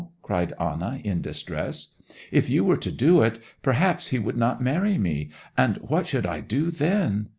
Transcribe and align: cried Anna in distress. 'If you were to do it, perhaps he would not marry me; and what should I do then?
cried 0.23 0.51
Anna 0.59 0.99
in 1.03 1.21
distress. 1.21 1.93
'If 2.31 2.49
you 2.49 2.63
were 2.65 2.75
to 2.75 2.91
do 2.91 3.21
it, 3.21 3.37
perhaps 3.61 4.07
he 4.07 4.17
would 4.17 4.35
not 4.35 4.59
marry 4.59 4.97
me; 4.97 5.29
and 5.55 5.77
what 5.77 6.07
should 6.07 6.25
I 6.25 6.39
do 6.41 6.71
then? 6.71 7.27